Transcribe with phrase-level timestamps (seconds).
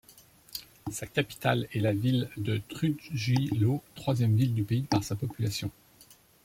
[0.89, 5.69] Sa capitale est la ville de Trujillo, troisième ville du pays par sa population.